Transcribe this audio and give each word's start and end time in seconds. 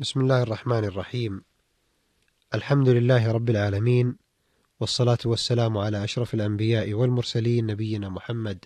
بسم 0.00 0.20
الله 0.20 0.42
الرحمن 0.42 0.84
الرحيم. 0.84 1.42
الحمد 2.54 2.88
لله 2.88 3.32
رب 3.32 3.50
العالمين 3.50 4.16
والصلاة 4.80 5.18
والسلام 5.24 5.78
على 5.78 6.04
أشرف 6.04 6.34
الأنبياء 6.34 6.92
والمرسلين 6.92 7.66
نبينا 7.66 8.08
محمد 8.08 8.64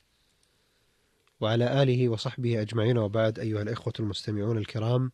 وعلى 1.41 1.83
آله 1.83 2.09
وصحبه 2.09 2.61
أجمعين 2.61 2.99
وبعد 2.99 3.39
أيها 3.39 3.63
الإخوة 3.63 3.93
المستمعون 4.01 4.59
الكرام. 4.59 5.13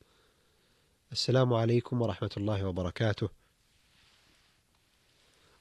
السلام 1.13 1.55
عليكم 1.55 2.03
ورحمة 2.03 2.31
الله 2.37 2.67
وبركاته. 2.67 3.29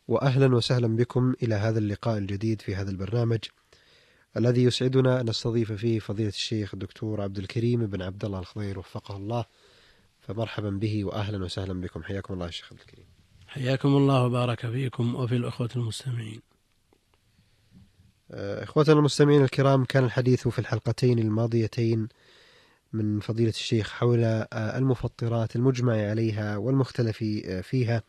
وأهلا 0.07 0.55
وسهلا 0.55 0.95
بكم 0.95 1.33
إلى 1.43 1.55
هذا 1.55 1.79
اللقاء 1.79 2.17
الجديد 2.17 2.61
في 2.61 2.75
هذا 2.75 2.91
البرنامج 2.91 3.39
الذي 4.37 4.63
يسعدنا 4.63 5.21
أن 5.21 5.29
نستضيف 5.29 5.71
فيه 5.71 5.99
فضيلة 5.99 6.29
الشيخ 6.29 6.73
الدكتور 6.73 7.21
عبد 7.21 7.37
الكريم 7.37 7.85
بن 7.85 8.01
عبد 8.01 8.25
الله 8.25 8.39
الخضير 8.39 8.79
وفقه 8.79 9.17
الله. 9.17 9.45
فمرحبا 10.27 10.69
به 10.69 11.05
وأهلا 11.05 11.43
وسهلا 11.43 11.81
بكم 11.81 12.03
حياكم 12.03 12.33
الله 12.33 12.45
الشيخ 12.45 12.71
عبد 12.71 12.81
الكريم. 12.81 13.05
حياكم 13.47 13.89
الله 13.89 14.25
وبارك 14.25 14.71
فيكم 14.71 15.15
وفي 15.15 15.35
الأخوة 15.35 15.69
المستمعين. 15.75 16.41
آه، 18.31 18.63
إخوتنا 18.63 18.99
المستمعين 18.99 19.43
الكرام 19.43 19.85
كان 19.85 20.03
الحديث 20.03 20.47
في 20.47 20.59
الحلقتين 20.59 21.19
الماضيتين 21.19 22.07
من 22.93 23.19
فضيلة 23.19 23.49
الشيخ 23.49 23.89
حول 23.89 24.23
آه، 24.23 24.47
المفطرات 24.77 25.55
المجمع 25.55 25.93
عليها 25.93 26.57
والمختلف 26.57 27.23
آه، 27.45 27.61
فيها 27.61 28.03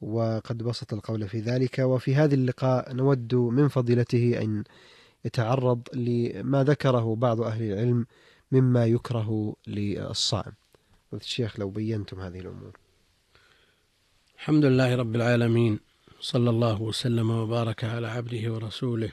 وقد 0.00 0.62
بسط 0.62 0.92
القول 0.92 1.28
في 1.28 1.40
ذلك 1.40 1.78
وفي 1.78 2.14
هذه 2.14 2.34
اللقاء 2.34 2.94
نود 2.94 3.34
من 3.34 3.68
فضيلته 3.68 4.42
أن 4.42 4.64
يتعرض 5.24 5.82
لما 5.94 6.64
ذكره 6.64 7.14
بعض 7.14 7.40
أهل 7.40 7.62
العلم 7.62 8.06
مما 8.52 8.86
يكره 8.86 9.56
للصائم 9.66 10.52
الشيخ 11.20 11.60
لو 11.60 11.70
بينتم 11.70 12.20
هذه 12.20 12.40
الأمور. 12.40 12.76
الحمد 14.34 14.64
لله 14.64 14.94
رب 14.94 15.16
العالمين 15.16 15.78
صلى 16.20 16.50
الله 16.50 16.82
وسلم 16.82 17.30
وبارك 17.30 17.84
على 17.84 18.06
عبده 18.06 18.52
ورسوله 18.52 19.12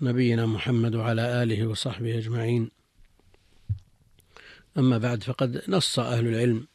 نبينا 0.00 0.46
محمد 0.46 0.94
وعلى 0.94 1.42
آله 1.42 1.66
وصحبه 1.66 2.18
أجمعين. 2.18 2.70
أما 4.78 4.98
بعد 4.98 5.22
فقد 5.22 5.62
نص 5.68 5.98
أهل 5.98 6.26
العلم 6.26 6.66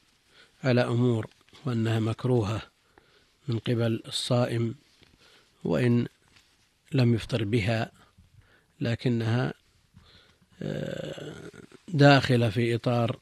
على 0.64 0.82
أمور 0.82 1.28
وأنها 1.66 2.00
مكروهة 2.00 2.62
من 3.48 3.60
قبل 3.60 4.04
الصائم 4.08 4.76
وإن 5.64 6.08
لم 6.92 7.14
يفطر 7.14 7.44
بها 7.44 7.92
لكنها 8.82 9.54
آه، 10.62 11.34
داخلة 11.88 12.50
في 12.50 12.76
إطار 12.76 13.20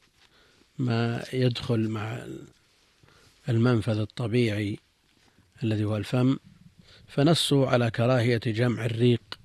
ما 0.82 1.24
يدخل 1.34 1.90
مع 1.90 2.26
المنفذ 3.50 3.98
الطبيعي 4.00 4.80
الذي 5.64 5.84
هو 5.84 5.98
الفم 5.98 6.38
فنصوا 7.08 7.68
على 7.68 7.92
كراهية 7.92 8.42
جمع 8.46 8.86
الريق. 8.86 9.40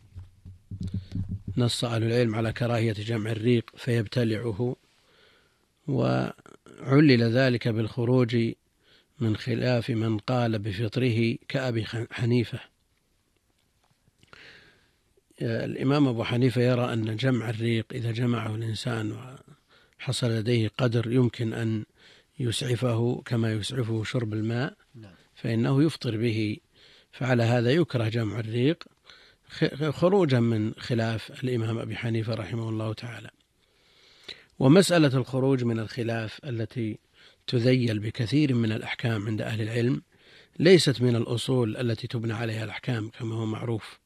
نص 1.56 1.84
أهل 1.84 2.02
العلم 2.02 2.34
على 2.34 2.52
كراهية 2.52 2.92
جمع 2.92 3.30
الريق 3.30 3.70
فيبتلعه 3.76 4.76
وعلل 5.88 7.22
ذلك 7.22 7.68
بالخروج 7.68 8.36
من 9.20 9.36
خلاف 9.36 9.90
من 9.90 10.18
قال 10.18 10.58
بفطره 10.58 11.36
كأبي 11.48 11.86
حنيفة. 12.10 12.60
الإمام 15.42 16.08
أبو 16.08 16.24
حنيفة 16.24 16.62
يرى 16.62 16.92
أن 16.92 17.16
جمع 17.16 17.50
الريق 17.50 17.86
إذا 17.92 18.12
جمعه 18.12 18.54
الإنسان 18.54 19.36
حصل 19.98 20.30
لديه 20.30 20.70
قدر 20.78 21.12
يمكن 21.12 21.52
أن 21.52 21.84
يسعفه 22.38 23.22
كما 23.24 23.52
يسعفه 23.52 24.04
شرب 24.04 24.32
الماء 24.32 24.74
نعم. 24.94 25.14
فإنه 25.34 25.82
يفطر 25.82 26.16
به. 26.16 26.56
فعلى 27.12 27.42
هذا 27.42 27.70
يكره 27.70 28.08
جمع 28.08 28.40
الريق 28.40 28.84
خروجا 29.90 30.40
من 30.40 30.72
خلاف 30.78 31.44
الإمام 31.44 31.78
أبي 31.78 31.96
حنيفة 31.96 32.34
رحمه 32.34 32.68
الله 32.68 32.92
تعالى. 32.92 33.30
ومسألة 34.58 35.16
الخروج 35.16 35.64
من 35.64 35.78
الخلاف 35.78 36.40
التي 36.44 36.98
تذيل 37.46 37.98
بكثير 37.98 38.54
من 38.54 38.72
الأحكام 38.72 39.26
عند 39.26 39.42
أهل 39.42 39.62
العلم 39.62 40.02
ليست 40.58 41.02
من 41.02 41.16
الأصول 41.16 41.76
التي 41.76 42.06
تبنى 42.06 42.32
عليها 42.32 42.64
الأحكام 42.64 43.08
كما 43.08 43.34
هو 43.34 43.46
معروف. 43.46 43.98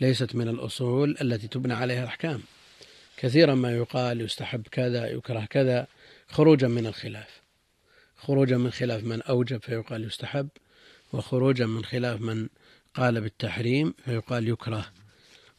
ليست 0.00 0.34
من 0.34 0.48
الأصول 0.48 1.16
التي 1.20 1.48
تبنى 1.48 1.74
عليها 1.74 2.02
الأحكام. 2.02 2.42
كثيرا 3.22 3.54
ما 3.54 3.76
يقال 3.76 4.20
يستحب 4.20 4.62
كذا 4.70 5.06
يكره 5.06 5.44
كذا. 5.44 5.86
خروجا 6.28 6.68
من 6.68 6.86
الخلاف. 6.86 7.42
خروجا 8.16 8.56
من 8.56 8.70
خلاف 8.70 9.04
من 9.04 9.22
أوجب 9.22 9.62
فيقال 9.62 10.04
يستحب 10.04 10.48
وخروجا 11.12 11.66
من 11.66 11.84
خلاف 11.84 12.20
من 12.20 12.48
قال 12.94 13.20
بالتحريم 13.20 13.94
فيقال 14.04 14.48
يكره. 14.48 14.86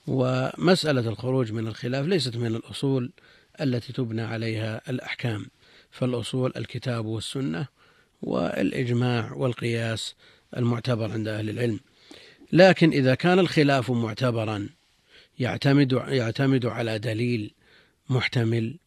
ومسألة 0.07 1.09
الخروج 1.09 1.51
من 1.51 1.67
الخلاف 1.67 2.05
ليست 2.05 2.37
من 2.37 2.55
الأصول 2.55 3.11
التي 3.61 3.93
تبنى 3.93 4.21
عليها 4.21 4.81
الأحكام 4.89 5.45
فالأصول 5.91 6.53
الكتاب 6.57 7.05
والسنة 7.05 7.67
والإجماع 8.21 9.33
والقياس 9.33 10.15
المعتبر 10.57 11.11
عند 11.11 11.27
أهل 11.27 11.49
العلم. 11.49 11.79
لكن 12.51 12.89
إذا 12.89 13.15
كان 13.15 13.39
الخلاف 13.39 13.91
معتبرا 13.91 14.69
يعتمد 15.39 15.91
يعتمد 15.91 16.65
على 16.65 16.99
دليل 16.99 17.53
محتمل 18.09 18.77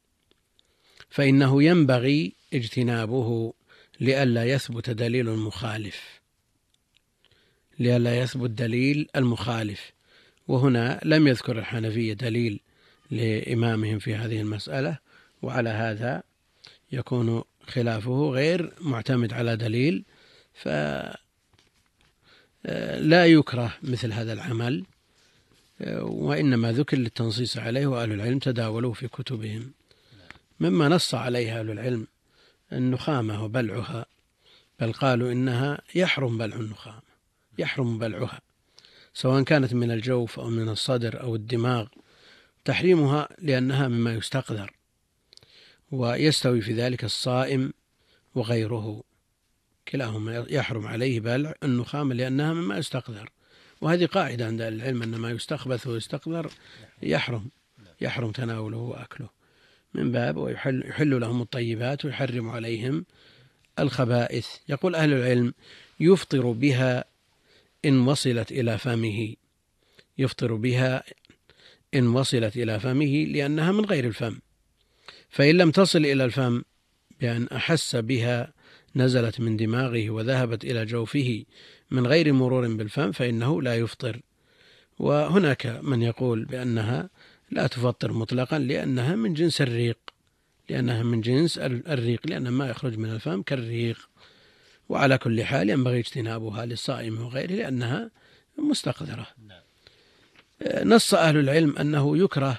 فإنه 1.10 1.62
ينبغي 1.62 2.32
اجتنابه 2.54 3.54
لئلا 4.00 4.44
يثبت 4.44 4.90
دليل 4.90 5.30
مخالف. 5.30 6.20
لئلا 7.78 8.18
يثبت 8.20 8.50
دليل 8.50 9.08
المخالف. 9.16 9.92
وهنا 10.48 11.00
لم 11.04 11.28
يذكر 11.28 11.58
الحنفية 11.58 12.12
دليل 12.12 12.60
لإمامهم 13.10 13.98
في 13.98 14.14
هذه 14.14 14.40
المسألة 14.40 14.98
وعلى 15.42 15.70
هذا 15.70 16.22
يكون 16.92 17.42
خلافه 17.66 18.30
غير 18.30 18.72
معتمد 18.80 19.32
على 19.32 19.56
دليل 19.56 20.04
فلا 20.54 21.16
يكره 23.26 23.74
مثل 23.82 24.12
هذا 24.12 24.32
العمل. 24.32 24.84
وإنما 26.00 26.72
ذكر 26.72 26.96
للتنصيص 26.96 27.58
عليه 27.58 27.86
وأهل 27.86 28.12
العلم 28.12 28.38
تداولوه 28.38 28.92
في 28.92 29.08
كتبهم. 29.08 29.72
مما 30.60 30.88
نص 30.88 31.14
عليه 31.14 31.60
أهل 31.60 31.70
العلم 31.70 32.06
النخامة 32.72 33.44
وبلعها 33.44 34.06
بل 34.80 34.92
قالوا 34.92 35.32
إنها 35.32 35.78
يحرم 35.94 36.38
بلع 36.38 36.56
النخامة 36.56 37.02
يحرم 37.58 37.98
بلعها 37.98 38.40
سواء 39.14 39.42
كانت 39.42 39.74
من 39.74 39.90
الجوف 39.90 40.40
أو 40.40 40.50
من 40.50 40.68
الصدر 40.68 41.20
أو 41.20 41.34
الدماغ. 41.34 41.86
تحريمها 42.64 43.28
لأنها 43.38 43.88
مما 43.88 44.14
يستقذر 44.14 44.72
ويستوي 45.90 46.60
في 46.60 46.72
ذلك 46.72 47.04
الصائم 47.04 47.72
وغيره. 48.34 49.02
كلاهما 49.88 50.46
يحرم 50.50 50.86
عليه 50.86 51.20
بلع 51.20 51.54
النخامة 51.62 52.14
لأنها 52.14 52.52
مما 52.52 52.78
يستقذر. 52.78 53.30
وهذه 53.80 54.06
قاعدة 54.06 54.46
عند 54.46 54.60
العلم 54.60 55.02
أن 55.02 55.14
ما 55.14 55.30
يستخبث 55.30 55.86
ويستقذر 55.86 56.50
يحرم 57.02 57.48
يحرم 58.00 58.32
تناوله 58.32 58.76
وأكله. 58.76 59.28
من 59.94 60.12
باب 60.12 60.36
ويحل 60.36 60.82
يحل 60.86 61.20
لهم 61.20 61.42
الطيبات 61.42 62.04
ويحرم 62.04 62.48
عليهم 62.48 63.04
الخبائث. 63.78 64.46
يقول 64.68 64.94
أهل 64.94 65.12
العلم 65.12 65.54
يفطر 66.00 66.50
بها 66.52 67.04
إن 67.84 68.08
وصلت 68.08 68.52
إلى 68.52 68.78
فمه. 68.78 69.34
يفطر 70.18 70.54
بها 70.54 71.04
إن 71.94 72.06
وصلت 72.06 72.56
إلى 72.56 72.80
فمه 72.80 73.24
لأنها 73.24 73.72
من 73.72 73.84
غير 73.84 74.06
الفم. 74.06 74.38
فإن 75.30 75.54
لم 75.54 75.70
تصل 75.70 75.98
إلى 75.98 76.24
الفم 76.24 76.62
بأن 77.20 77.48
أحس 77.48 77.96
بها 77.96 78.52
نزلت 78.96 79.40
من 79.40 79.56
دماغه 79.56 80.10
وذهبت 80.10 80.64
إلى 80.64 80.84
جوفه 80.84 81.44
من 81.90 82.06
غير 82.06 82.32
مرور 82.32 82.74
بالفم 82.74 83.12
فإنه 83.12 83.62
لا 83.62 83.76
يفطر. 83.76 84.20
وهناك 84.98 85.66
من 85.66 86.02
يقول 86.02 86.44
بأنها 86.44 87.10
لا 87.50 87.66
تفطر 87.66 88.12
مطلقا 88.12 88.58
لأنها 88.58 89.16
من 89.16 89.34
جنس 89.34 89.60
الريق 89.60 89.98
لأنها 90.68 91.02
من 91.02 91.20
جنس 91.20 91.58
الريق 91.58 92.26
لأن 92.26 92.48
ما 92.48 92.68
يخرج 92.68 92.98
من 92.98 93.10
الفم 93.10 93.42
كالريق. 93.42 94.08
وعلى 94.88 95.18
كل 95.18 95.44
حال 95.44 95.70
ينبغي 95.70 95.98
اجتنابها 95.98 96.66
للصائم 96.66 97.20
وغيره 97.20 97.52
لأنها 97.52 98.10
مستقذرة. 98.58 99.26
نص 100.82 101.14
أهل 101.14 101.36
العلم 101.36 101.76
أنه 101.78 102.18
يكره 102.18 102.58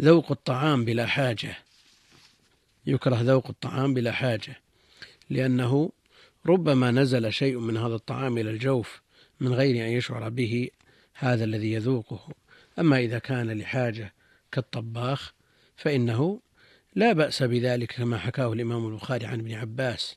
ذوق 0.00 0.30
الطعام 0.30 0.84
بلا 0.84 1.06
حاجة. 1.06 1.58
يكره 2.86 3.20
ذوق 3.22 3.46
الطعام 3.48 3.94
بلا 3.94 4.12
حاجة. 4.12 4.60
لأنه 5.30 5.92
ربما 6.46 6.90
نزل 6.90 7.32
شيء 7.32 7.58
من 7.58 7.76
هذا 7.76 7.94
الطعام 7.94 8.38
إلى 8.38 8.50
الجوف 8.50 9.02
من 9.40 9.52
غير 9.54 9.86
أن 9.86 9.90
يشعر 9.90 10.28
به 10.28 10.70
هذا 11.14 11.44
الذي 11.44 11.72
يذوقه. 11.72 12.28
أما 12.78 12.98
إذا 12.98 13.18
كان 13.18 13.50
لحاجة 13.50 14.14
كالطباخ 14.52 15.32
فإنه 15.76 16.40
لا 16.94 17.12
بأس 17.12 17.42
بذلك 17.42 17.92
كما 17.92 18.18
حكاه 18.18 18.52
الإمام 18.52 18.86
البخاري 18.86 19.26
عن 19.26 19.40
ابن 19.40 19.52
عباس. 19.52 20.16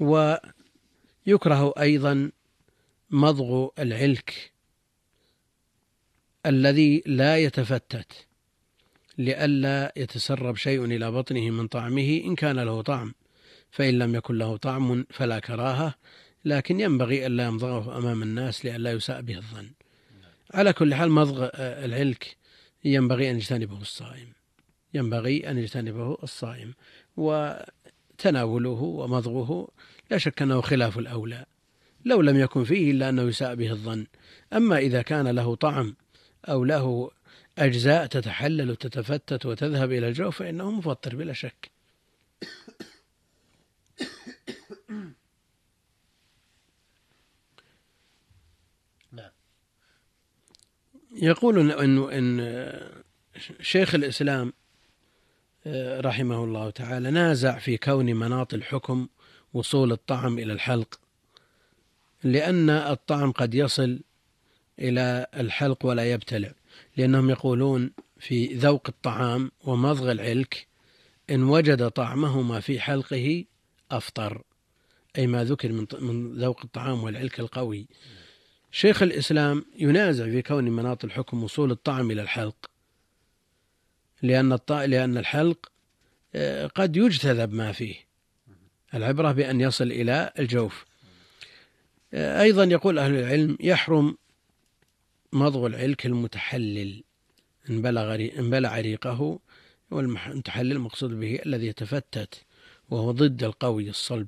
ويكره 0.00 1.74
أيضا 1.78 2.32
مضغ 3.10 3.68
العلك 3.78 4.52
الذي 6.46 7.02
لا 7.06 7.38
يتفتت 7.38 8.26
لئلا 9.18 9.92
يتسرب 9.96 10.56
شيء 10.56 10.84
إلى 10.84 11.10
بطنه 11.10 11.50
من 11.50 11.66
طعمه 11.66 12.22
إن 12.24 12.34
كان 12.34 12.58
له 12.60 12.82
طعم. 12.82 13.14
فإن 13.70 13.98
لم 13.98 14.14
يكن 14.14 14.38
له 14.38 14.56
طعم 14.56 15.06
فلا 15.10 15.38
كراهة 15.38 15.94
لكن 16.44 16.80
ينبغي 16.80 17.26
ألا 17.26 17.44
يمضغه 17.44 17.98
أمام 17.98 18.22
الناس 18.22 18.64
لئلا 18.64 18.92
يساء 18.92 19.20
به 19.20 19.36
الظن. 19.36 19.70
على 20.54 20.72
كل 20.72 20.94
حال 20.94 21.10
مضغ 21.10 21.48
العلك 21.54 22.36
ينبغي 22.84 23.30
أن 23.30 23.36
يجتنبه 23.36 23.80
الصائم. 23.80 24.32
ينبغي 24.94 25.50
أن 25.50 25.58
يجتنبه 25.58 26.18
الصائم. 26.22 26.74
وتناوله 27.16 28.82
ومضغه 28.82 29.68
لا 30.10 30.18
شك 30.18 30.42
أنه 30.42 30.60
خلاف 30.60 30.98
الأولى. 30.98 31.46
لو 32.04 32.20
لم 32.20 32.40
يكن 32.40 32.64
فيه 32.64 32.90
إلا 32.90 33.08
أنه 33.08 33.22
يساء 33.22 33.54
به 33.54 33.70
الظن. 33.70 34.06
أما 34.52 34.78
إذا 34.78 35.02
كان 35.02 35.28
له 35.28 35.54
طعم 35.54 35.96
أو 36.48 36.64
له 36.64 37.10
أجزاء 37.58 38.06
تتحلل 38.06 38.70
وتتفتت 38.70 39.46
وتذهب 39.46 39.92
إلى 39.92 40.08
الجوف 40.08 40.38
فإنه 40.38 40.70
مفطر 40.70 41.16
بلا 41.16 41.32
شك. 41.32 41.70
يقول 51.20 51.72
إن 52.12 52.40
شيخ 53.60 53.94
الإسلام 53.94 54.52
آه، 55.66 56.00
رحمه 56.00 56.44
الله 56.44 56.70
تعالى 56.70 57.10
نازع 57.10 57.58
في 57.58 57.76
كون 57.76 58.06
مناط 58.06 58.54
الحكم 58.54 59.08
وصول 59.54 59.92
الطعم 59.92 60.38
إلى 60.38 60.52
الحلق 60.52 61.00
لأن 62.24 62.70
الطعم 62.70 63.32
قد 63.32 63.54
يصل 63.54 64.00
إلى 64.78 65.26
الحلق 65.36 65.86
ولا 65.86 66.12
يبتلع 66.12 66.52
لأنهم 66.96 67.30
يقولون 67.30 67.92
في 68.18 68.46
ذوق 68.46 68.82
الطعام 68.88 69.50
ومضغ 69.64 70.10
العلك 70.12 70.66
إن 71.30 71.42
وجد 71.42 71.88
طعمهما 71.88 72.60
في 72.60 72.80
حلقه 72.80 73.44
أفطر 73.90 74.42
أي 75.18 75.26
ما 75.26 75.44
ذكر 75.44 75.72
من 75.72 76.32
ذوق 76.34 76.60
الطعام 76.64 77.04
والعلك 77.04 77.40
القوي. 77.40 77.86
شيخ 78.72 79.02
الإسلام 79.02 79.64
ينازع 79.78 80.24
في 80.24 80.42
كون 80.42 80.64
مناط 80.64 81.04
الحكم 81.04 81.44
وصول 81.44 81.70
الطعم 81.70 82.10
إلى 82.10 82.22
الحلق. 82.22 82.70
لأن 84.22 84.58
لأن 84.70 85.16
الحلق 85.16 85.72
آه، 86.34 86.66
قد 86.66 86.96
يجتذب 86.96 87.52
ما 87.52 87.72
فيه. 87.72 87.94
العبرة 88.94 89.32
بأن 89.32 89.60
يصل 89.60 89.92
إلى 89.92 90.32
الجوف. 90.38 90.84
آه، 92.14 92.42
أيضا 92.42 92.64
يقول 92.64 92.98
أهل 92.98 93.14
العلم 93.14 93.56
يحرم 93.60 94.16
مضغ 95.32 95.66
العلك 95.66 96.06
المتحلل. 96.06 97.02
إن 97.70 97.82
بلغ 97.82 98.14
إن 98.14 98.50
بلع 98.50 98.80
ريقه 98.80 99.38
والمتحلل 99.90 100.72
المقصود 100.72 101.20
به 101.20 101.38
الذي 101.46 101.66
يتفتت 101.66 102.42
وهو 102.90 103.10
ضد 103.10 103.44
القوي 103.44 103.90
الصلب. 103.90 104.26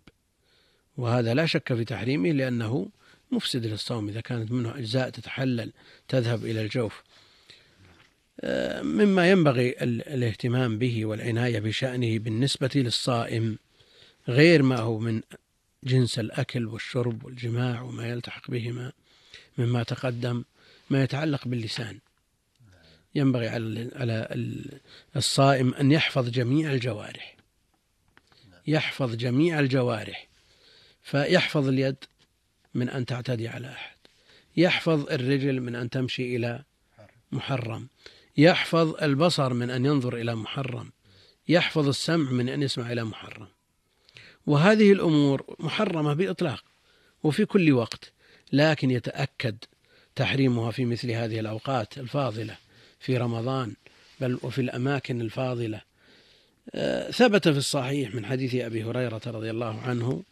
وهذا 0.97 1.35
لا 1.35 1.47
شك 1.47 1.75
في 1.75 1.85
تحريمه 1.85 2.33
لأنه 2.33 2.89
مفسد 3.33 3.67
للصوم 3.67 4.09
إذا 4.09 4.21
كانت 4.21 4.53
منه 4.53 4.79
أجزاء 4.79 5.11
تتحلل 5.11 5.73
تذهب 6.09 6.45
إلى 6.45 6.63
الجوف. 6.63 7.03
آه، 8.41 8.83
مما 8.83 9.31
ينبغي 9.31 9.71
الاهتمام 9.83 10.79
به 10.79 11.07
والعناية 11.07 11.61
بشأنه 11.61 12.19
بالنسبة 12.19 12.71
للصائم 12.75 13.59
غير 14.29 14.63
ما 14.63 14.79
هو 14.79 14.99
من 14.99 15.23
جنس 15.85 16.19
الأكل 16.19 16.67
والشرب 16.67 17.25
والجماع 17.25 17.83
وما 17.83 18.09
يلتحق 18.09 18.51
بهما 18.51 18.93
مما 19.59 19.83
تقدم 19.83 20.45
ما 20.91 21.03
يتعلق 21.03 21.49
باللسان. 21.49 21.99
ينبغي 23.15 23.49
على 23.49 23.91
على 23.95 24.29
الصائم 25.17 25.75
أن 25.75 25.93
يحفظ 25.93 26.29
جميع 26.29 26.73
الجوارح. 26.73 27.37
يحفظ 28.67 29.15
جميع 29.15 29.61
الجوارح. 29.61 30.29
فيحفظ 31.03 31.69
اليد 31.69 31.97
من 32.75 32.89
أن 32.89 33.07
تعتدي 33.07 33.49
على 33.49 33.69
أحد. 33.69 33.97
يحفظ 34.57 35.13
الرجل 35.13 35.61
من 35.61 35.75
أن 35.75 35.91
تمشي 35.91 36.37
إلى 36.37 36.63
محرم. 37.33 37.89
يحفظ 38.37 39.03
البصر 39.03 39.55
من 39.55 39.71
أن 39.71 39.87
ينظر 39.87 40.17
إلى 40.17 40.35
محرم. 40.35 40.93
يحفظ 41.49 41.89
السمع 41.89 42.31
من 42.31 42.49
أن 42.49 42.63
يسمع 42.63 42.93
إلى 42.93 43.05
محرم. 43.05 43.49
وهذه 44.47 44.93
الأمور 44.93 45.57
محرمة 45.59 46.15
بإطلاق 46.15 46.65
وفي 47.23 47.45
كل 47.45 47.73
وقت 47.73 48.13
لكن 48.53 48.91
يتأكد 48.91 49.57
تحريمها 50.15 50.71
في 50.71 50.85
مثل 50.85 51.11
هذه 51.11 51.41
الأوقات 51.41 51.99
الفاضلة 51.99 52.57
في 53.01 53.17
رمضان 53.17 53.75
بل 54.21 54.39
وفي 54.43 54.61
الأماكن 54.61 55.21
الفاضلة. 55.21 55.81
آه، 56.75 57.11
ثبت 57.11 57.49
في 57.49 57.59
الصحيح 57.59 58.15
من 58.15 58.27
حديث 58.27 58.55
أبي 58.55 58.85
هريرة 58.85 59.21
رضي 59.27 59.51
الله 59.51 59.81
عنه 59.81 60.23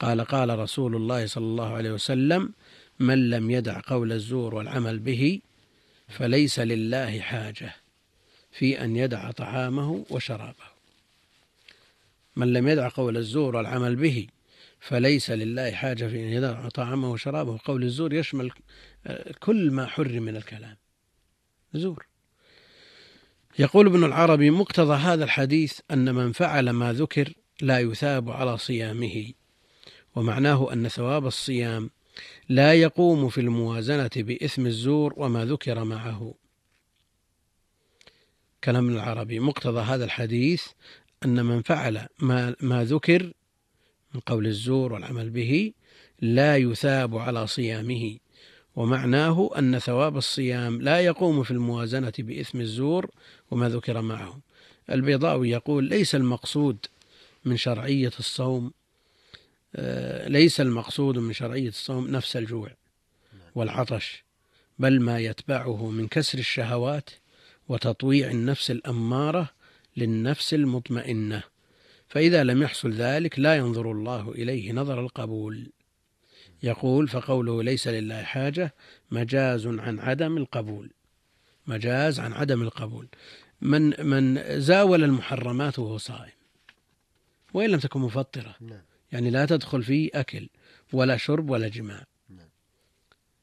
قال 0.00 0.24
قال 0.24 0.58
رسول 0.58 0.96
الله 0.96 1.26
صلى 1.26 1.44
الله 1.44 1.74
عليه 1.74 1.92
وسلم 1.92 2.52
من 2.98 3.30
لم 3.30 3.50
يدع 3.50 3.80
قول 3.86 4.12
الزور 4.12 4.54
والعمل 4.54 4.98
به 4.98 5.40
فليس 6.08 6.58
لله 6.58 7.20
حاجة 7.20 7.76
في 8.52 8.84
أن 8.84 8.96
يدع 8.96 9.30
طعامه 9.30 10.04
وشرابه. 10.10 10.68
من 12.36 12.52
لم 12.52 12.68
يدع 12.68 12.88
قول 12.88 13.16
الزور 13.16 13.56
والعمل 13.56 13.96
به 13.96 14.26
فليس 14.80 15.30
لله 15.30 15.70
حاجة 15.70 16.06
في 16.06 16.24
أن 16.24 16.28
يدع 16.28 16.68
طعامه 16.68 17.10
وشرابه. 17.12 17.58
قول 17.64 17.82
الزور 17.82 18.12
يشمل 18.12 18.50
كل 19.40 19.70
ما 19.70 19.86
حرم 19.86 20.22
من 20.22 20.36
الكلام. 20.36 20.76
زور. 21.74 22.06
يقول 23.58 23.86
ابن 23.86 24.04
العربي 24.04 24.50
مقتضى 24.50 24.94
هذا 24.94 25.24
الحديث 25.24 25.80
أن 25.90 26.14
من 26.14 26.32
فعل 26.32 26.70
ما 26.70 26.92
ذكر 26.92 27.32
لا 27.60 27.78
يثاب 27.78 28.30
على 28.30 28.58
صيامه. 28.58 29.32
ومعناه 30.18 30.72
أن 30.72 30.88
ثواب 30.88 31.26
الصيام 31.26 31.90
لا 32.48 32.74
يقوم 32.74 33.28
في 33.28 33.40
الموازنة 33.40 34.10
بإثم 34.16 34.66
الزور 34.66 35.14
وما 35.16 35.44
ذكر 35.44 35.84
معه. 35.84 36.34
كلام 38.64 38.88
العربي. 38.88 39.40
مقتضى 39.40 39.80
هذا 39.80 40.04
الحديث 40.04 40.66
أن 41.24 41.44
من 41.44 41.62
فعل 41.62 42.06
ما, 42.18 42.54
ما 42.60 42.84
ذكر 42.84 43.32
من 44.14 44.20
قول 44.20 44.46
الزور 44.46 44.92
والعمل 44.92 45.30
به 45.30 45.72
لا 46.20 46.56
يثاب 46.56 47.16
على 47.16 47.46
صيامه 47.46 48.18
ومعناه 48.76 49.50
أن 49.58 49.78
ثواب 49.78 50.16
الصيام 50.16 50.82
لا 50.82 51.00
يقوم 51.00 51.42
في 51.42 51.50
الموازنة 51.50 52.12
بإثم 52.18 52.60
الزور 52.60 53.10
وما 53.50 53.68
ذكر 53.68 54.00
معه. 54.00 54.40
البيضاوي 54.90 55.50
يقول 55.50 55.84
ليس 55.84 56.14
المقصود 56.14 56.86
من 57.44 57.56
شرعية 57.56 58.12
الصوم 58.18 58.72
ليس 60.26 60.60
المقصود 60.60 61.18
من 61.18 61.32
شرعية 61.32 61.68
الصوم 61.68 62.08
نفس 62.10 62.36
الجوع 62.36 62.70
والعطش 63.54 64.24
بل 64.78 65.00
ما 65.00 65.18
يتبعه 65.18 65.90
من 65.90 66.08
كسر 66.08 66.38
الشهوات 66.38 67.10
وتطويع 67.68 68.30
النفس 68.30 68.70
الأمارة 68.70 69.50
للنفس 69.96 70.54
المطمئنة. 70.54 71.42
فإذا 72.08 72.44
لم 72.44 72.62
يحصل 72.62 72.92
ذلك 72.92 73.38
لا 73.38 73.56
ينظر 73.56 73.92
الله 73.92 74.32
إليه 74.32 74.72
نظر 74.72 75.00
القبول. 75.00 75.72
يقول 76.62 77.08
فقوله 77.08 77.62
ليس 77.62 77.88
لله 77.88 78.22
حاجة 78.22 78.74
مجاز 79.10 79.66
عن 79.66 80.00
عدم 80.00 80.36
القبول. 80.36 80.90
مجاز 81.66 82.20
عن 82.20 82.32
عدم 82.32 82.62
القبول. 82.62 83.08
من 83.60 84.06
من 84.06 84.42
زاول 84.60 85.04
المحرمات 85.04 85.78
وهو 85.78 85.98
صائم 85.98 86.32
وإن 87.54 87.70
لم 87.70 87.78
تكن 87.78 88.00
مفطرة 88.00 88.54
نعم. 88.60 88.82
يعني 89.12 89.30
لا 89.30 89.46
تدخل 89.46 89.82
في 89.82 90.10
أكل 90.14 90.48
ولا 90.92 91.16
شرب 91.16 91.50
ولا 91.50 91.68
جماع. 91.68 92.04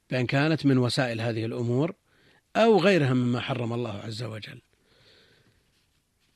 بأن 0.10 0.25
كانت 0.25 0.65
من 0.65 0.77
وسائل 0.77 1.22
هذه 1.22 1.45
الأمور 1.45 1.95
أو 2.55 2.79
غيرها 2.79 3.13
مما 3.13 3.39
حرم 3.39 3.74
الله 3.74 3.91
عز 3.91 4.24
وجل. 4.24 4.62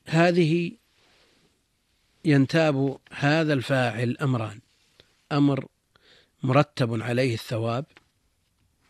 هذه 0.06 0.72
ينتاب 2.26 2.98
هذا 3.12 3.54
الفاعل 3.54 4.18
أمران. 4.22 4.60
أمر 5.32 5.68
مرتب 6.44 7.02
عليه 7.02 7.34
الثواب 7.34 7.86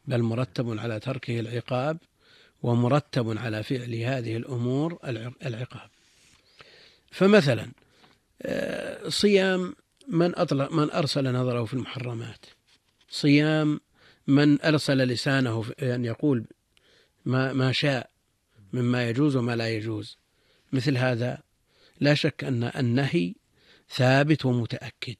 بل 0.07 0.21
مرتب 0.21 0.79
على 0.79 0.99
تركه 0.99 1.39
العقاب 1.39 1.97
ومرتب 2.63 3.37
على 3.37 3.63
فعل 3.63 3.95
هذه 3.95 4.37
الأمور 4.37 4.99
العقاب. 5.45 5.89
فمثلا 7.11 7.71
آه، 8.41 9.09
صيام 9.09 9.75
من 10.09 10.35
أطلق 10.35 10.71
من 10.71 10.91
أرسل 10.91 11.33
نظره 11.33 11.65
في 11.65 11.73
المحرمات. 11.73 12.45
صيام 13.09 13.79
من 14.27 14.61
أرسل 14.61 14.97
لسانه 14.97 15.65
أن 15.81 15.87
يعني 15.87 16.07
يقول 16.07 16.45
ما 17.25 17.53
ما 17.53 17.71
شاء 17.71 18.09
مما 18.73 19.09
يجوز 19.09 19.35
وما 19.35 19.55
لا 19.55 19.69
يجوز. 19.69 20.17
مثل 20.73 20.97
هذا 20.97 21.37
لا 21.99 22.13
شك 22.13 22.43
أن 22.43 22.63
النهي 22.63 23.33
ثابت 23.89 24.45
ومتأكد. 24.45 25.15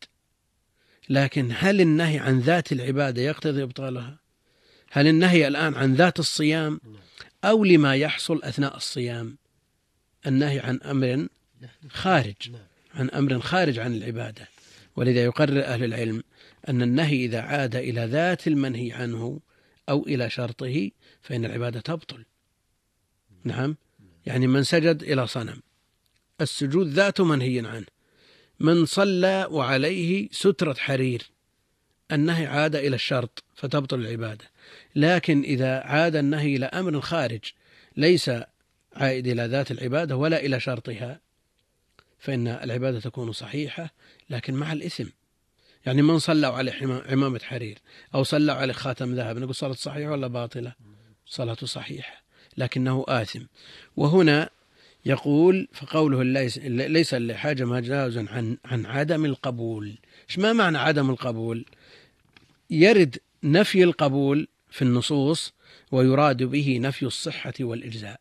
لكن 1.10 1.50
هل 1.56 1.82
النهي 1.82 2.20
عن 2.20 2.40
ذات 2.40 2.72
العبادة 2.72 3.22
يقتضي 3.22 3.64
إبطالها؟ 3.64 4.20
هل 4.92 5.08
النهي 5.08 5.48
الآن 5.48 5.76
عن 5.76 5.96
ذات 5.96 6.20
الصيام 6.20 6.82
أو 7.44 7.64
لما 7.64 7.96
يحصل 7.96 8.44
أثناء 8.44 8.78
الصيام؟ 8.78 9.38
النهي 10.28 10.60
عن 10.60 10.80
أمر 10.82 11.28
خارج 11.90 12.52
عن 12.96 13.10
أمر 13.10 13.40
خارج 13.40 13.80
عن 13.80 13.96
العبادة. 13.96 14.48
ولذا 15.00 15.24
يقرر 15.24 15.64
أهل 15.64 15.84
العلم 15.84 16.24
أن 16.70 16.82
النهي 16.82 17.26
إذا 17.26 17.42
عاد 17.42 17.76
إلى 17.76 18.06
ذات 18.06 18.48
المنهي 18.48 18.92
عنه 18.92 19.40
أو 19.90 20.04
إلى 20.08 20.30
شرطه 20.30 20.92
فإن 21.22 21.46
العبادة 21.46 21.80
تبطل. 21.80 22.26
نعم؟ 23.44 23.78
يعني 24.26 24.48
من 24.48 24.64
سجد 24.64 25.04
إلى 25.04 25.28
صنم. 25.28 25.62
السجود 26.42 26.88
ذات 26.88 27.22
منهي 27.22 27.60
عنه. 27.60 27.86
من 28.60 28.86
صلى 28.86 29.48
وعليه 29.52 30.30
سترة 30.32 30.74
حرير. 30.74 31.32
النهي 32.12 32.46
عاد 32.46 32.76
إلى 32.76 32.96
الشرط 32.96 33.44
فتبطل 33.56 34.00
العبادة. 34.00 34.46
لكن 34.96 35.42
إذا 35.42 35.80
عاد 35.80 36.16
النهي 36.16 36.56
إلى 36.56 36.66
أمر 36.66 37.02
خارج 37.02 37.42
ليس 37.98 38.32
عائد 38.94 39.28
إلى 39.28 39.46
ذات 39.46 39.72
العبادة 39.72 40.16
ولا 40.16 40.46
إلى 40.46 40.60
شرطها 40.60 41.20
فإن 42.20 42.48
العبادة 42.48 43.00
تكون 43.00 43.32
صحيحة 43.32 43.94
لكن 44.30 44.54
مع 44.54 44.74
الإثم. 44.74 45.06
يعني 45.86 46.02
من 46.02 46.20
صلى 46.20 46.48
عليه 46.48 47.04
عمامة 47.10 47.40
حرير 47.40 47.78
أو 48.16 48.24
صلى 48.24 48.52
عليه 48.52 48.74
خاتم 48.74 49.16
ذهب 49.16 49.38
نقول 49.38 49.56
صلاة 49.56 49.74
صحيحة 49.74 50.12
ولا 50.12 50.28
باطلة؟ 50.28 50.74
صلاة 51.26 51.58
صحيحة 51.64 52.24
لكنه 52.58 53.06
آثم. 53.08 53.44
وهنا 53.98 54.50
يقول 55.06 55.68
فقوله 55.74 56.24
ليس, 56.70 57.14
لحاجة 57.14 57.66
مجاز 57.66 58.18
عن 58.18 58.58
عن 58.66 58.86
عدم 58.86 59.26
القبول. 59.26 59.98
إيش 60.30 60.40
ما 60.40 60.54
معنى 60.54 60.78
عدم 60.78 61.10
القبول؟ 61.10 61.66
يرد 62.70 63.18
نفي 63.44 63.84
القبول 63.84 64.48
في 64.70 64.82
النصوص 64.82 65.54
ويراد 65.92 66.44
به 66.44 66.80
نفي 66.82 67.06
الصحة 67.06 67.54
والإجزاء. 67.60 68.20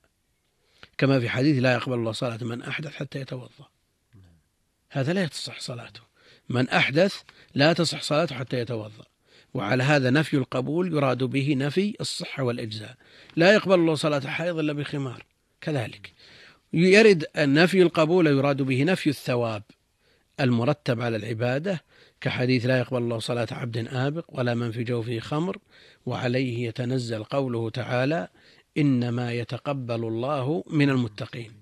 كما 0.98 1.20
في 1.20 1.28
حديث 1.28 1.62
لا 1.62 1.72
يقبل 1.72 1.94
الله 1.94 2.12
صلاة 2.12 2.38
من 2.42 2.62
أحدث 2.62 2.92
حتى 2.92 3.20
يتوضأ. 3.20 3.68
هذا 4.90 5.12
لا 5.12 5.26
تصح 5.26 5.60
صلاته. 5.60 6.00
من 6.48 6.68
أحدث 6.68 7.16
لا 7.54 7.72
تصح 7.72 8.02
صلاته 8.02 8.36
حتى 8.36 8.58
يتوضأ. 8.58 9.04
وعلى 9.54 9.82
هذا 9.82 10.10
نفي 10.10 10.36
القبول 10.36 10.92
يراد 10.92 11.24
به 11.24 11.54
نفي 11.56 11.96
الصحة 12.00 12.42
والإجزاء. 12.42 12.94
لا 13.36 13.54
يقبل 13.54 13.74
الله 13.74 13.94
صلاة 13.94 14.20
حائض 14.20 14.58
إلا 14.58 14.72
بخمار. 14.72 15.24
كذلك. 15.60 16.12
يرد 16.72 17.26
نفي 17.36 17.82
القبول 17.82 18.26
يراد 18.26 18.62
به 18.62 18.84
نفي 18.84 19.10
الثواب 19.10 19.62
المرتب 20.40 21.00
على 21.00 21.16
العبادة. 21.16 21.84
كحديث 22.20 22.66
لا 22.66 22.78
يقبل 22.78 22.98
الله 22.98 23.18
صلاة 23.18 23.48
عبد 23.50 23.88
آبق 23.88 24.24
ولا 24.28 24.54
من 24.54 24.70
في 24.70 24.84
جوفه 24.84 25.18
خمر. 25.18 25.58
وعليه 26.06 26.68
يتنزل 26.68 27.24
قوله 27.24 27.70
تعالى 27.70 28.28
إنما 28.78 29.32
يتقبل 29.32 30.04
الله 30.04 30.64
من 30.70 30.90
المتقين. 30.90 31.57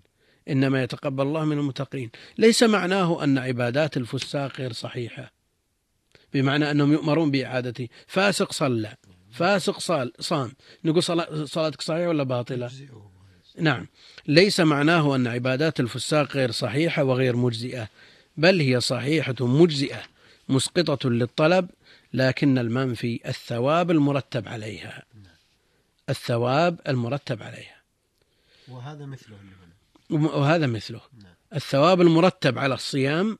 إنما 0.50 0.82
يتقبل 0.82 1.22
الله 1.22 1.44
من 1.44 1.58
المتقين. 1.58 2.10
ليس 2.38 2.62
معناه 2.62 3.24
أن 3.24 3.38
عبادات 3.38 3.96
الفساق 3.96 4.52
غير 4.60 4.72
صحيحة. 4.72 5.32
بمعنى 6.34 6.70
أنهم 6.70 6.92
يؤمرون 6.92 7.30
بإعادته. 7.30 7.88
فاسق 8.06 8.52
صلى. 8.52 8.96
فاسق 9.32 9.78
صال 9.78 10.12
صام. 10.20 10.52
نقول 10.84 11.02
صلاتك 11.48 11.80
صحيحة 11.82 12.08
ولا 12.08 12.22
باطلة؟ 12.22 12.70
نعم. 13.58 13.86
ليس 14.26 14.60
معناه 14.60 15.16
أن 15.16 15.26
عبادات 15.26 15.80
الفساق 15.80 16.36
غير 16.36 16.50
صحيحة 16.50 17.04
وغير 17.04 17.36
مجزئة. 17.36 17.88
بل 18.36 18.60
هي 18.60 18.80
صحيحة 18.80 19.34
مجزئة. 19.40 20.02
مسقطة 20.48 21.10
للطلب 21.10 21.70
لكن 22.12 22.58
المنفي 22.58 23.20
الثواب 23.26 23.90
المرتب 23.90 24.48
عليها. 24.48 25.02
الثواب 26.08 26.80
المرتب 26.88 27.42
عليها. 27.42 27.76
وهذا 28.68 29.06
مثله. 29.06 29.36
وهذا 30.10 30.66
مثله 30.66 31.00
نعم. 31.22 31.34
الثواب 31.54 32.00
المرتب 32.00 32.58
على 32.58 32.74
الصيام 32.74 33.38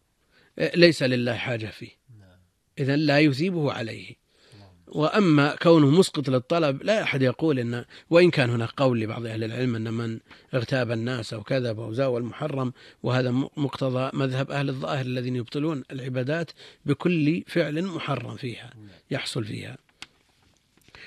ليس 0.75 1.03
لله 1.03 1.35
حاجة 1.35 1.67
فيه 1.67 1.91
نعم. 2.21 2.39
إذا 2.79 2.97
لا 2.97 3.21
يثيبه 3.21 3.73
عليه 3.73 4.27
وأما 4.87 5.57
كونه 5.63 5.91
مسقط 5.91 6.29
للطلب 6.29 6.83
لا 6.83 7.03
أحد 7.03 7.23
يقول 7.23 7.59
إن 7.59 7.85
وإن 8.11 8.31
كان 8.31 8.51
هناك 8.51 8.71
قول 8.77 9.01
لبعض 9.01 9.27
أهل 9.27 9.45
العلم 9.45 9.77
إن 9.77 9.93
من 9.93 10.19
اغتاب 10.55 10.91
الناس 10.91 11.35
أو 11.35 11.43
كذب 11.43 11.81
أو 11.81 11.93
زاوى 11.93 12.21
المحرم 12.21 12.73
وهذا 13.03 13.31
مقتضى 13.57 14.11
مذهب 14.13 14.51
أهل 14.51 14.69
الظاهر 14.69 15.07
الذين 15.07 15.37
يبطلون 15.37 15.83
العبادات 15.93 16.51
بكل 16.87 17.45
فعل 17.47 17.83
محرم 17.83 18.37
فيها 18.37 18.71
يحصل 19.11 19.45
فيها. 19.45 19.79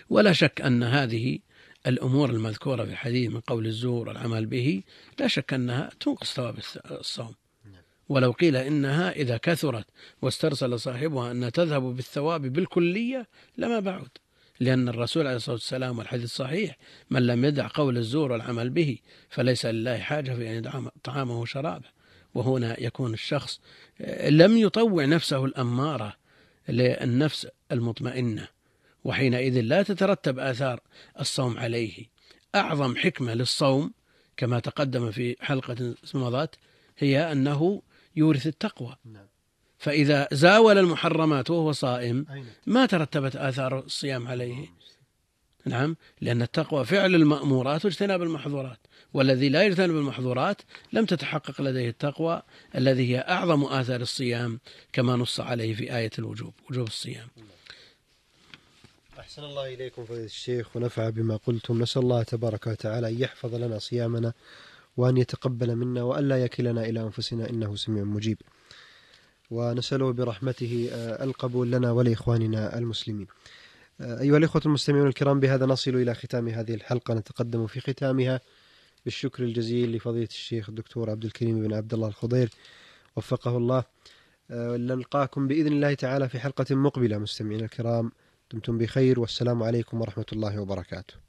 ولا 0.10 0.34
شك 0.34 0.62
أن 0.62 0.84
هذه 0.84 1.40
الأمور 1.88 2.30
المذكورة 2.30 2.84
في 2.84 2.92
الحديث 2.92 3.32
من 3.32 3.40
قول 3.40 3.66
الزور 3.66 4.08
والعمل 4.08 4.46
به 4.46 4.84
لا 5.20 5.28
شك 5.28 5.54
أنها 5.54 5.90
تنقص 6.00 6.34
ثواب 6.34 6.58
الصوم. 6.92 7.36
ولو 8.10 8.32
قيل 8.32 8.56
إنها 8.56 9.12
إذا 9.12 9.38
كثرت 9.38 9.86
واسترسل 10.22 10.80
صاحبها 10.80 11.32
أن 11.32 11.52
تذهب 11.52 11.82
بالثواب 11.82 12.42
بالكلية 12.42 13.28
لما 13.58 13.80
بعد. 13.80 14.08
لأن 14.60 14.90
الرسول 14.90 15.28
عليه 15.28 15.36
الصلاة 15.36 15.56
والسلام 15.56 15.98
والحديث 15.98 16.24
الصحيح 16.24 16.78
من 17.10 17.28
لم 17.28 17.46
يدع 17.46 17.68
قول 17.74 17.98
الزور 17.98 18.32
والعمل 18.32 18.70
به 18.70 18.98
فليس 19.30 19.66
لله 19.66 19.98
حاجة 19.98 20.34
في 20.34 20.50
أن 20.50 20.56
يدع 20.56 20.82
طعامه 21.04 21.42
وشرابه. 21.42 21.88
وهنا 22.34 22.84
يكون 22.84 23.14
الشخص 23.14 23.60
لم 24.30 24.58
يطوع 24.58 25.06
نفسه 25.06 25.46
الأمارة 25.46 26.16
للنفس 26.70 27.48
المطمئنة. 27.72 28.48
وحينئذ 29.04 29.62
لا 29.62 29.84
تترتب 29.84 30.40
آثار 30.40 30.80
الصوم 31.20 31.58
عليه. 31.58 32.06
أعظم 32.56 32.96
حكمة 32.96 33.34
للصوم 33.34 33.94
كما 34.38 34.60
تقدم 34.60 35.12
في 35.12 35.36
حلقة 35.40 35.96
مضت 36.14 36.56
هي 36.98 37.32
أنه 37.32 37.82
يورث 38.16 38.48
التقوى. 38.48 38.96
نعم. 39.06 39.28
فإذا 39.78 40.28
زاول 40.32 40.78
المحرمات 40.78 41.50
وهو 41.50 41.72
صائم 41.72 42.26
ما 42.66 42.86
ترتبت 42.86 43.36
آثار 43.36 43.80
الصيام 43.80 44.28
عليه. 44.28 44.66
نعم 45.66 45.96
لأن 46.22 46.42
التقوى 46.42 46.86
فعل 46.86 47.16
المأمورات 47.16 47.86
واجتناب 47.86 48.22
المحظورات 48.22 48.80
والذي 49.14 49.50
لا 49.50 49.64
يجتنب 49.64 49.96
المحظورات 49.96 50.62
لم 50.94 51.06
تتحقق 51.06 51.62
لديه 51.62 51.90
التقوى 51.90 52.42
الذي 52.76 53.16
هي 53.16 53.20
أعظم 53.20 53.64
آثار 53.64 54.02
الصيام 54.02 54.60
كما 54.94 55.16
نص 55.16 55.40
عليه 55.40 55.74
في 55.74 55.96
آية 55.98 56.12
الوجوب 56.20 56.54
وجوب 56.70 56.88
الصيام. 56.88 57.28
أحسن 59.30 59.44
الله 59.44 59.74
إليكم 59.74 60.06
فضيلة 60.06 60.26
الشيخ 60.26 60.76
ونفع 60.76 61.10
بما 61.10 61.36
قلتم. 61.36 61.82
نسأل 61.82 62.02
الله 62.02 62.24
تبارك 62.24 62.68
وتعالى 62.68 63.10
أن 63.10 63.22
يحفظ 63.22 63.56
لنا 63.56 63.80
صيامنا 63.80 64.34
وأن 64.98 65.18
يتقبل 65.18 65.76
منا 65.76 66.04
وألا 66.04 66.44
يكلنا 66.44 66.86
إلى 66.86 67.02
أنفسنا 67.02 67.50
إنه 67.50 67.76
سميع 67.76 68.04
مجيب. 68.04 68.38
ونسأله 69.52 70.14
برحمته 70.14 70.90
آه، 70.94 71.24
القبول 71.24 71.72
لنا 71.72 71.92
ولإخواننا 71.92 72.78
المسلمين. 72.78 73.28
آه، 74.02 74.20
أيها 74.20 74.38
الإخوة 74.38 74.62
المستمعون 74.66 75.08
الكرام 75.08 75.40
بهذا 75.40 75.66
نصل 75.66 75.96
إلى 75.96 76.16
ختام 76.16 76.48
هذه 76.48 76.74
الحلقة. 76.74 77.14
نتقدم 77.14 77.68
في 77.68 77.80
ختامها 77.80 78.42
بالشكر 79.06 79.44
الجزيل 79.44 79.96
لفضيلة 79.96 80.30
الشيخ 80.32 80.70
الدكتور 80.70 81.10
عبد 81.10 81.26
الكريم 81.26 81.68
بن 81.68 81.74
عبد 81.74 81.94
الله 81.94 82.08
الخضير. 82.08 82.50
وفقه 83.16 83.58
الله. 83.58 83.84
آه، 84.52 84.78
نلقاكم 84.78 85.48
بإذن 85.48 85.74
الله 85.74 85.94
تعالى 85.94 86.30
في 86.30 86.40
حلقة 86.40 86.76
مقبلة 86.76 87.18
مستمعينا 87.18 87.66
الكرام. 87.66 88.12
دمتم 88.54 88.78
بخير 88.78 89.20
والسلام 89.20 89.64
عليكم 89.64 90.02
ورحمة 90.02 90.26
الله 90.34 90.62
وبركاته. 90.62 91.29